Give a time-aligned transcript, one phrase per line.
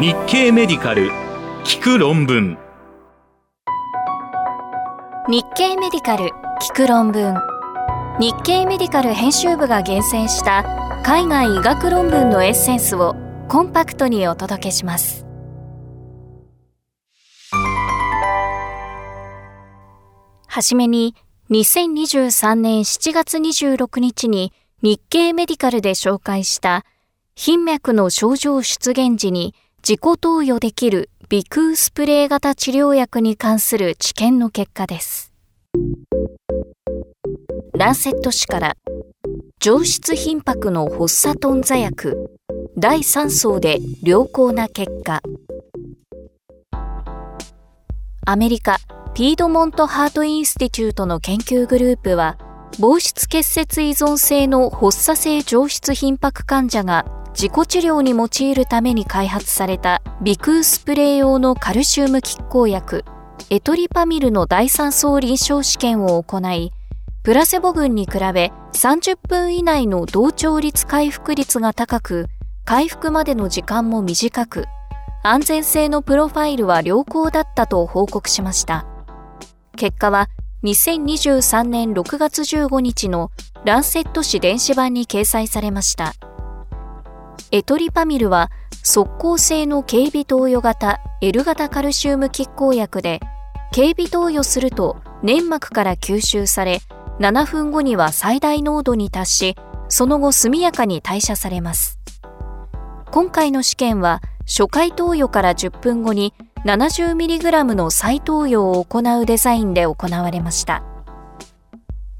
[0.00, 1.08] 日経メディカル
[1.62, 2.58] 聞く論文。
[5.28, 7.36] 日経メディカル聞く論文。
[8.18, 10.64] 日経メディカル編集部が厳選した
[11.04, 13.14] 海外医学論文のエッセンスを
[13.46, 15.24] コンパクトにお届けします。
[20.48, 21.14] はじめに
[21.50, 24.52] 2023年7月26日に
[24.82, 26.84] 日経メディカルで紹介した
[27.36, 29.54] 頻脈の症状出現時に
[29.86, 35.34] 自己投与できる鼻腔スプレー型治療薬に関する治験の結果です。
[37.76, 38.76] ランセット紙から
[39.60, 42.30] 上質頻拍の発作トンザ薬
[42.78, 45.20] 第3層で良好な結果
[48.24, 48.78] アメリカ
[49.12, 52.38] ピードモントハートインスティチュートの研究グループは
[52.80, 57.04] 防湿結節依存性の発作性上質頻拍患者が
[57.34, 63.04] 自己治療に用いるために開発された鼻腔スプレー用のカルシウム拮抗薬
[63.50, 66.72] エトリパミルの第3層臨床試験を行い
[67.24, 72.26] プラセボ群に比べ30分以内の同調率回復率が高く
[72.64, 74.64] 回復までの時間も短く
[75.24, 78.86] 安全性のプロファイルは良好だったと報告しました
[79.76, 80.28] 結果は
[80.64, 83.30] 2023年6月15日の
[83.64, 86.14] ランセット紙電子版に掲載されました。
[87.54, 88.50] エトリパミルは
[88.82, 93.20] 速効性の警備投与型 L 型カルシウム拮抗薬で
[93.70, 96.80] 警備投与すると粘膜から吸収され
[97.20, 99.56] 7分後には最大濃度に達し
[99.88, 102.00] その後速やかに代謝されます
[103.12, 106.34] 今回の試験は初回投与から10分後に
[106.66, 110.93] 70mg の再投与を行うデザインで行われました。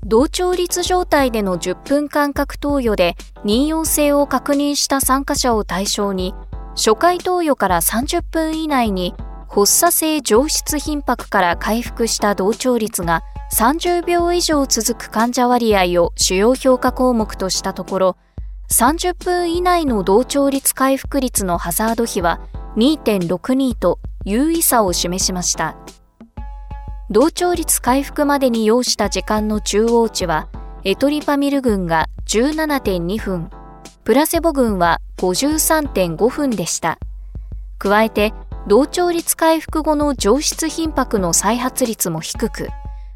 [0.06, 6.34] 同調率状態での10分間隔投与で妊用性を確認した参加者を対象に、
[6.76, 9.14] 初回投与から30分以内に
[9.48, 13.22] 発作性上質頻拍から回復した同調率が
[13.56, 18.16] 30秒以上続く患者割合を主要評価項目としたところ、
[18.70, 22.40] 30分以内の同調率回復率のハザード比は
[22.76, 25.76] 2.62と優位さを示しました。
[27.10, 30.48] 同調率回復までに要した時間の中央値は、
[30.84, 33.50] エトリパミル群が17.2分、
[34.04, 36.98] プラセボ群は53.5分でした。
[37.78, 38.32] 加えて、
[38.66, 42.68] 同調率回復後の上質頻拍の再発率も低く、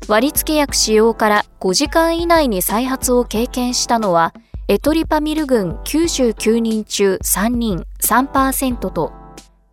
[0.07, 4.35] 割付薬使用から5時間以内に再発を経験したのは、
[4.69, 9.13] エトリパミル群99人中3人3%と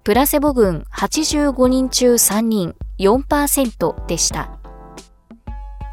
[0.05, 4.59] プラセボ群85人中3人4%でした。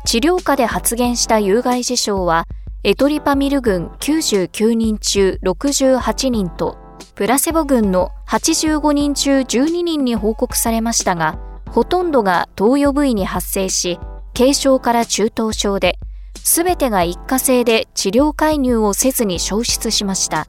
[0.05, 2.45] 治療下で発現した有害事象は、
[2.85, 6.77] エトリパミル群99人中68人と、
[7.15, 11.39] プラセボ群の85人中12人に報告されましたが、
[11.71, 13.99] ほとんどが投与部位に発生し、
[14.37, 15.99] 軽症から中等症で、
[16.35, 20.49] すべてが一過性で治療介入をせずに消失しました。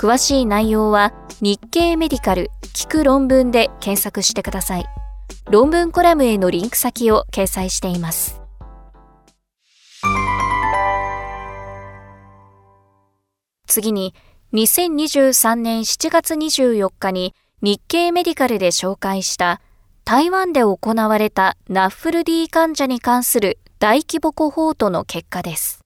[0.00, 1.12] 詳しい内容は
[1.42, 4.86] 日経メディカル聞く論文で検索してください。
[5.50, 8.40] 論文コラムへのリンク先を掲載しています。
[13.66, 14.14] 次に、
[14.54, 19.60] 2023年7月24日に日経メディカルで紹介した
[20.06, 25.79] 台湾で行われたナッフル D 患者に関する大規模コホートの結果です。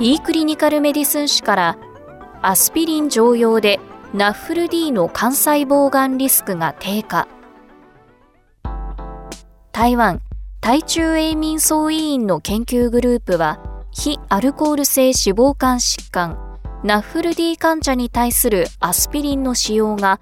[0.00, 1.78] E クリニカルメディスン誌から
[2.40, 3.80] アスピリン常用で
[4.14, 7.26] ナッフル D の肝細胞がんリスクが低下。
[9.72, 10.22] 台湾
[10.60, 13.58] 対中永民総委員の研究グループは
[13.90, 16.38] 非アルコール性脂肪肝疾患。
[16.84, 20.20] ナッフル D 患者に対するアスピリンの使用が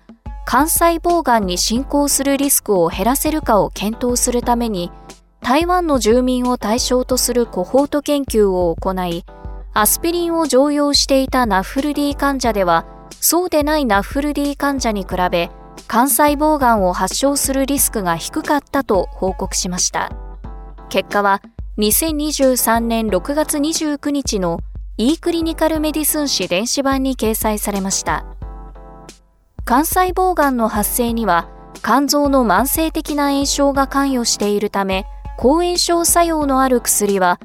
[0.48, 4.90] 肝細胞がんに進行するリスクを減らせるかを検討するために
[5.42, 9.26] 台湾の住民を対象とするコホート研究を行い
[9.78, 12.86] アスピリンを常用していたナッフル D 患者では、
[13.20, 15.50] そうでないナッフル D 患者に比べ、
[15.86, 20.12] 肝細胞がんを発症するリスクが低かったと報告しました。
[20.88, 21.42] 結果は、
[21.76, 24.60] 2023年6月29日の
[24.96, 28.24] e クリニカルメディスン誌電子版に掲載されました。
[29.66, 31.50] 肝細胞がんの発生には、
[31.84, 35.04] 肝臓の慢性的な炎症が関与しているため、
[35.36, 37.38] 抗炎症作用のある薬は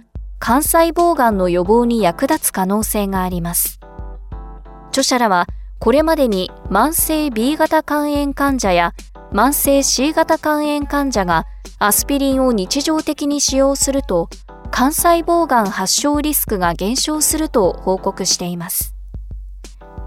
[0.44, 3.80] 肝細胞がんの予防に役立つ可能性があります。
[4.90, 5.46] 著者らは、
[5.78, 8.94] これまでに慢性 B 型肝炎患者や
[9.32, 11.46] 慢性 C 型肝炎患者が
[11.78, 14.30] アスピリンを日常的に使用すると、
[14.74, 18.96] 肝細胞がん発症リスクが減少すると報告しています。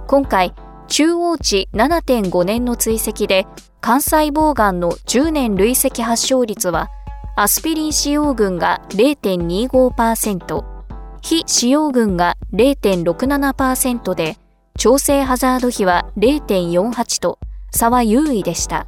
[0.08, 0.52] 今回、
[0.88, 3.46] 中央値7.5年の追跡で、
[3.80, 6.88] 肝細胞がんの10年累積発症率は、
[7.36, 10.64] アスピリン使用群が0.25%、
[11.20, 14.36] 非使用群が0.67%で、
[14.78, 17.40] 調整ハザード比は0.48と
[17.72, 18.86] 差は優位でした。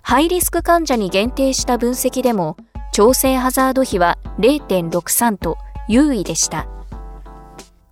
[0.00, 2.56] ハイリスク患者に限定した分析でも、
[2.92, 5.58] 調整ハザード比は0.63と
[5.88, 6.68] 優位でした。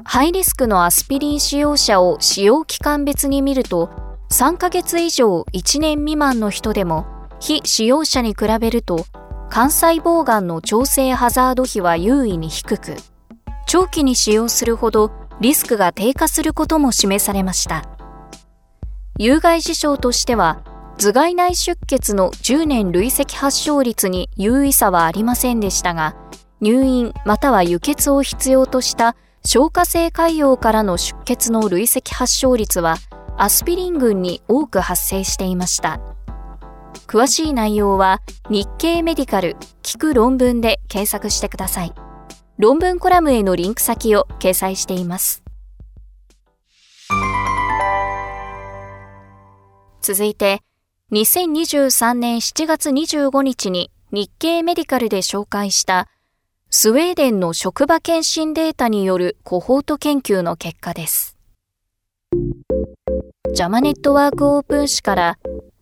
[0.05, 3.91] ハイリスクのアスピリン使用者を使用期間別に見ると、
[4.31, 7.07] 3ヶ月以上1年未満の人でも、
[7.41, 9.05] 非使用者に比べると、
[9.53, 12.97] 肝細胞がんの調整ハザード比は優位に低く、
[13.67, 15.13] 長期に使用するほど
[15.43, 17.85] リスクが低下することも示されました。
[19.19, 20.63] 有害事象としては、
[20.97, 26.17] 頭蓋内出血の10年累積発症率に優位差はありませんでしたが、
[26.63, 32.97] 入院または輸血を必要とした消化性潰瘍からの出血の累積発症率は
[33.37, 36.01] アスピリン群に多く発生していました。
[37.07, 41.93] 詳しい内容は日経メディカル聞く論文で検索してください。
[42.59, 45.43] 論文コラムへのリンク先を掲載しています。
[50.01, 50.63] 続いて、
[51.13, 56.09] 2023年7月25日に日経メディカルで紹介した
[56.71, 61.32] スウェーデンの職場検診データによるコホート研究の結果です。
[63.55, 65.39] ジャマネットワークオープン誌から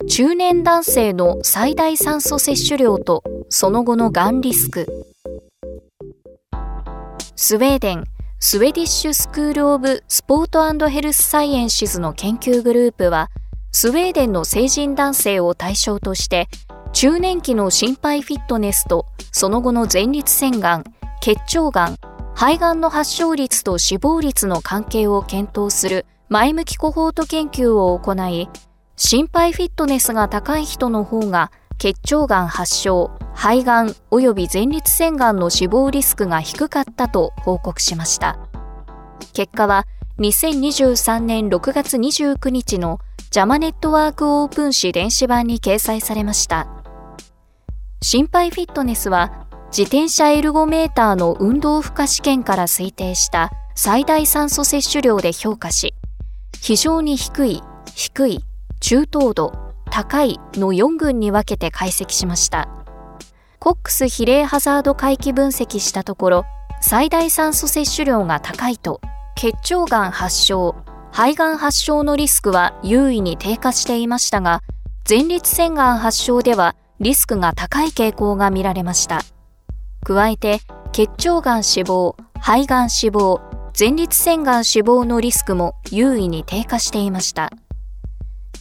[0.08, 4.86] 中年男性の最大酸素摂取量とその後のがんリスク。
[7.36, 8.04] スウェーデン
[8.38, 13.30] スウェディッシュスクール・オブ・スポートヘルス・サイエンシズの研究グループは
[13.72, 16.48] スウェーデンの成人男性を対象として
[16.92, 20.84] 中年期の心肺フィットネスとその後の前立腺がん、
[21.20, 21.98] 血腸がん、
[22.34, 28.48] 肺がんの発症率と死亡率の関係を検討する前向きコホート研究を行い、
[28.94, 38.38] 心肺フィットネスが高い人の方が血腸がん発症、肺がん及び前立腺がんの死亡リスクが低かったと報告しました。
[39.32, 39.88] 結果は
[40.20, 43.00] 2023年6月29日の
[43.32, 46.68] ジャマネットワークオープン誌電子版に掲載されました。
[48.02, 55.92] 心肺フィットネスは自転車エルゴメーターの運動負荷試験から推定した最大酸素摂取量で評価し、
[56.60, 57.62] 非常に低い、
[57.94, 58.44] 低い、
[58.80, 59.52] 中等度、
[59.90, 62.68] 高いの4群に分けて解析しました。
[63.58, 66.44] コックス比例ハザード回帰分析したところ、
[66.82, 69.00] 最大酸素摂取量が高いと、
[69.36, 70.76] 血腸がん発症、
[71.12, 74.62] 肺がん発症のリスクは優位に低下していましたが、
[75.08, 79.22] 前立腺がん発症ではリスクが高い傾向が見られました。
[80.04, 80.60] 加えて、
[80.92, 83.40] 血腸がん死亡、肺がん死亡、
[83.78, 87.50] 前立腺がん死亡のリスクも優位に低下していました。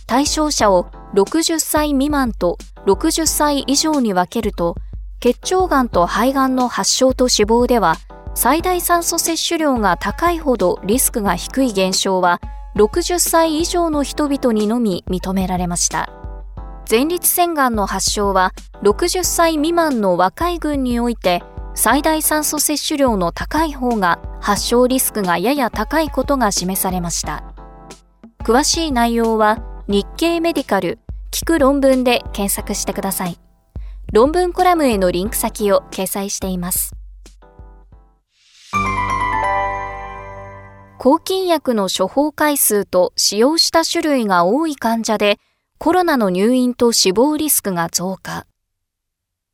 [0.07, 4.75] 対象者を60歳未満と60歳以上に分けると、
[5.19, 7.95] 血腸がんと肺がんの発症と死亡では、
[8.35, 12.39] 最大酸素摂取量が高いほどリスクが低い現象は、
[12.75, 16.09] 60歳以上の人々にのみ認められました。
[16.89, 18.51] 前立腺がんの発症は
[18.81, 21.43] 60歳未満の若い群において
[21.81, 27.55] 最大酸素摂取量の高い方が発症リスクがやや高いことが示されました。
[28.39, 30.99] 詳しい内容は日経メディカル
[31.31, 33.39] 聞く論文で検索してください。
[34.11, 36.93] 論文コラムへのリンク先を掲載しています。
[40.97, 45.39] 抗菌薬の処方回数と使用した種類が多い患者で
[45.77, 48.45] コロナの入院と死亡リスクが増加。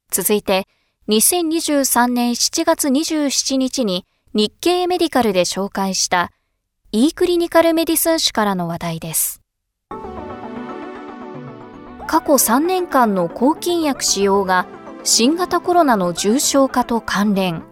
[0.10, 0.68] 続いて、
[1.08, 6.32] 2023年7月27日に日経メディカルで紹介した
[6.92, 9.42] e クリニカルメディスン誌からの話題です。
[12.08, 14.66] 過去3年間の抗菌薬使用が
[15.04, 17.64] 新型コロナの重症化と関連。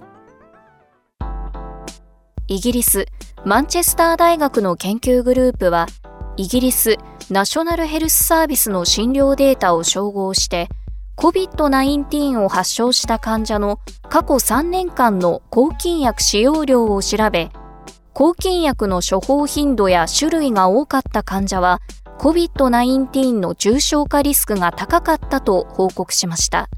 [2.47, 3.07] イギリス、
[3.45, 5.87] マンチェスター大学の研究グループは、
[6.37, 6.97] イギリス
[7.31, 10.69] ナショナルヘルスサービスの診療データを照合して
[11.17, 13.79] COVID-19 を発症した患者の
[14.09, 17.49] 過去3年間の抗菌薬使用量を調べ
[18.13, 21.81] 抗菌薬の処方頻度や種類が多かった患者は
[22.19, 26.69] COVID-19 の重症化リスクが高かったと報告しました。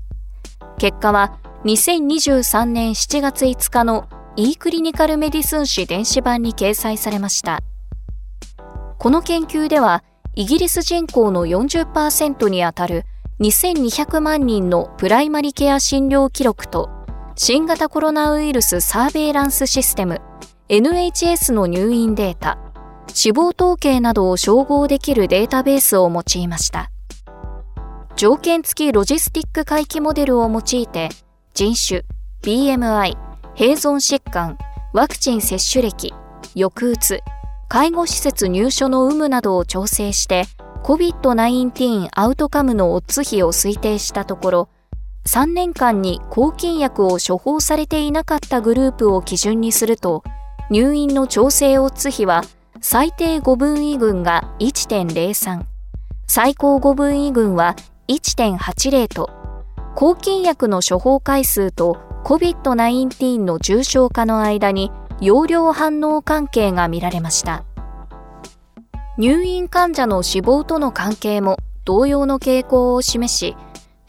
[0.78, 7.60] 結果は2023年7月5日の e クリニカルメディスン誌電子版に掲載されました。
[8.98, 10.04] この研究では、
[10.36, 13.06] イギリス人口の40%にあたる
[13.42, 16.90] 2200万人のプライマリケア診療記録と、
[17.36, 20.22] 新型コロナウイルスサーベイランスシステム
[20.70, 22.58] NHS の入院データ、
[23.14, 26.92] 死亡統計などを照合できるデータベースを用いました。
[28.16, 31.10] 条件付きロジスティック回帰モデルを用いて、
[31.54, 32.06] 人種、
[32.42, 33.18] BMI、
[33.58, 34.58] 併存疾患、
[34.94, 36.14] ワクチン接種歴、
[36.54, 37.20] 抑うつ、
[37.68, 40.46] 介護施設入所の有無などを調整して、
[40.86, 44.70] COVID-19 アウトカムのオッズ比を推定したところ、
[45.26, 50.24] 3年間に抗菌薬を処方されていなかったグループを基準にすると、
[50.70, 52.44] 入院の調整オッズ比は
[52.82, 55.64] 最低5分位群が1.03、
[56.28, 57.76] 最高5分位群は
[58.08, 59.32] 1.80と、
[59.96, 67.66] 抗菌薬の処方回数と COVID-19 の重症化の間に容量反応関係が見られました。
[69.18, 73.56] 入院患者の死亡との関係も同様の傾向を示し、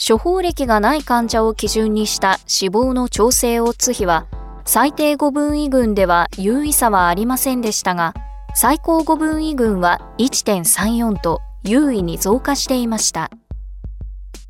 [0.05, 4.27] 処方歴がない患者を基準にした死亡の調整オッズ比は、
[4.65, 8.15] 最低5分位群では優位差はありませんでしたが、
[8.57, 13.31] 最高5分位群は1.34と優位に増加していました。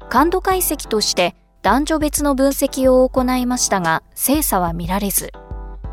[0.08, 5.32] 感度解析として男女別の分析を行いましたが、精査は見られず、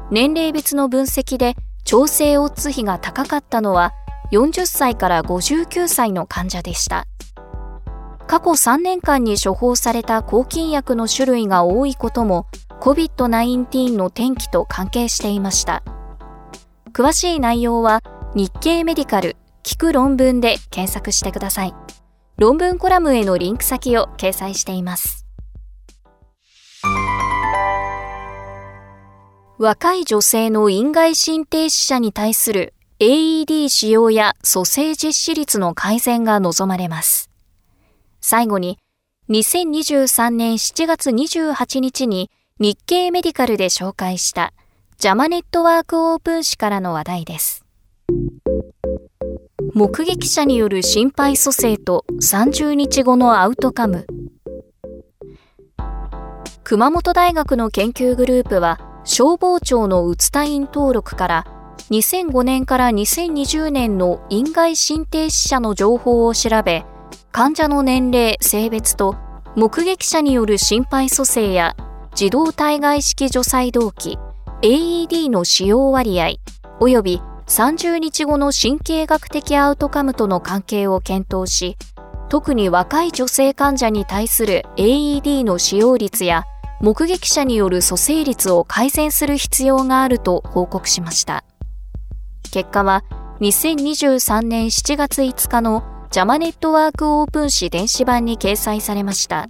[0.10, 3.92] 年齢別の分析で調整オッズ比が高かったのは
[4.34, 7.06] 40歳から59歳の患者でした。
[8.26, 12.48] 過去3年間に処方された抗菌薬の種類が多いことも
[12.82, 15.84] COVID-19 の転機と関係していました。
[16.94, 18.02] 詳しい内容は
[18.34, 21.76] 日経メディカル聞く論文で検索してください。
[22.38, 25.28] 論文コラムへのリンク先を掲載しています。
[29.60, 32.74] 若い女性の院外心停止者に対する
[33.06, 37.30] AED 使用や蘇生実施率の改善が望まれます。
[38.22, 38.80] 最後に、
[39.30, 42.32] 2023年7月28日に
[42.62, 44.54] 日経メディカルで紹介した
[45.00, 47.66] ジャマネットワークオープン誌からの話題です。
[49.74, 54.08] 目撃者による心肺蘇生と30日後のアウトカム。
[56.64, 61.53] 熊本大学の研究グループは消防庁のうつ隊員登録から
[61.90, 66.86] 2005年から2020年の院外心停止者の情報を調べ、
[67.32, 69.16] 患者の年齢、性別と
[69.56, 71.76] 目撃者による心肺蘇生や
[72.12, 74.18] 自動体外式除細動器
[74.62, 76.36] AED の使用割合
[76.80, 81.78] 及び30日後の神経学的アウトカムとの関係を検討し、
[82.30, 86.46] 特に若い女性患者に対する AED の使用率や
[86.82, 91.44] 目撃者による蘇生率を改善する必要があると報告しました。
[92.54, 93.04] 結果は
[93.40, 99.50] 2023年7月5日のジャマネットワークオープン誌電子版に掲載されました。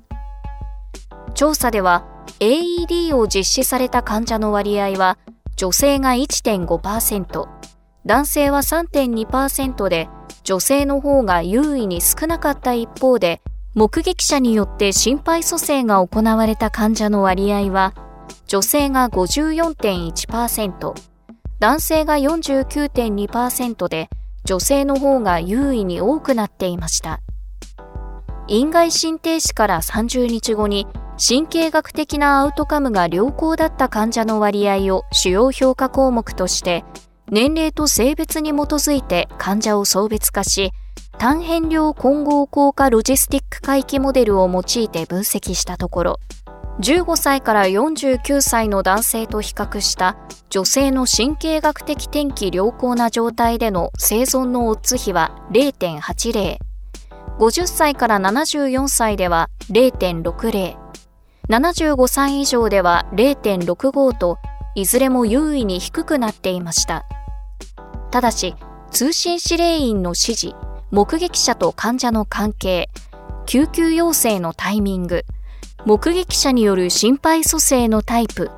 [1.35, 2.05] 調査では
[2.39, 5.17] AED を実施された患者の割合は
[5.57, 7.49] 女性が1.5%、
[8.05, 10.07] 男性は3.2%で
[10.45, 13.41] 女性の方が優位に少なかった一方で
[13.73, 17.93] 目撃者によって心肺蘇生が行われた患者の割合は
[18.47, 21.12] 女性が54.1%、
[21.63, 24.09] 男性が49.2%で
[24.43, 27.21] 女性の方が優位に多くなっていました。
[28.49, 30.87] 院外心停止から30日後に
[31.25, 36.83] 神経学的なアウトカムが良好だった患者の割合を主要評価項目として
[37.31, 40.73] 年齢と性別に基づいて患者を層別化し
[41.17, 46.19] 単変量混合効果ロジスティック回帰モデルを用いて分析したところ
[46.79, 50.17] 15歳から49歳の男性と比較した
[50.49, 56.57] 女性の神経学的転機良好な状態での生存のオッズ比は0.80
[57.39, 60.83] 50歳から74歳では0.60
[61.49, 64.37] 75歳以上では0.65と
[64.75, 67.05] いずれも優位に低くなっていました。
[68.11, 68.55] ただし、
[68.91, 70.55] 通信指令員の指示、
[70.91, 72.89] 目撃者と患者の関係、
[73.45, 75.25] 救急要請のタイミング、
[75.85, 78.49] 目撃者による心肺蘇生のタイプ、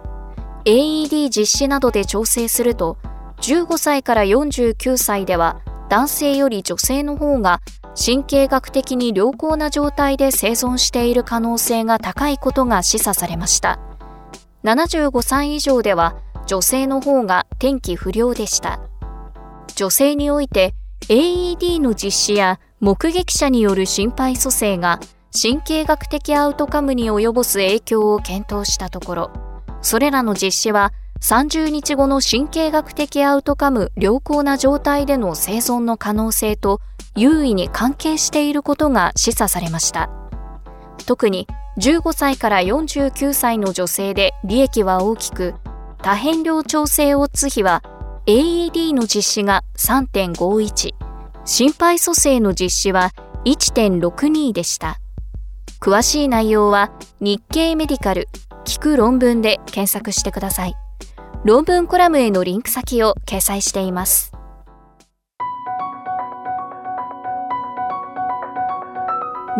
[0.65, 2.98] AED 実施などで調整すると、
[3.41, 7.62] 15歳から49歳では男性より女性の方が
[7.95, 13.79] 神経学的に良好な状態で生存している可能性が高いことが示唆されました。
[14.63, 16.15] 75歳以上では
[16.48, 18.79] 女性の方が天気不良でした。
[19.75, 20.74] 女性において
[21.07, 25.00] AED の実施や目撃者による心肺蘇生が
[25.38, 29.32] 神経学的アウトカムに及ぼす影響を検討したところ、
[29.82, 36.80] それらの実施は30日後の神経学的アウトカム良好な状態での生存の可能性と
[37.18, 40.10] 優位に関係していることが示唆されました。
[41.06, 41.48] 特に
[41.80, 45.56] 15歳から49歳の女性で利益は大きく、
[46.01, 47.84] 多変量調整オッズ比は
[48.25, 50.94] AED の実施が3.51、
[51.44, 53.12] 心肺蘇生の実施は
[53.44, 55.00] 1.62でした。
[55.86, 56.89] 詳しい内容は
[57.20, 58.27] 日経メディカル
[58.65, 60.74] 聞く論文で検索してください。
[61.44, 64.32] 論文コラムへのリンク先を掲載しています。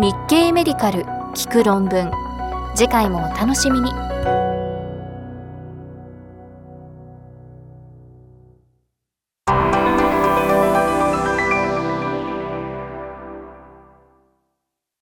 [0.00, 1.04] 日経メディカル
[1.36, 2.10] 聞く論文
[2.74, 4.05] 次回もお楽しみに。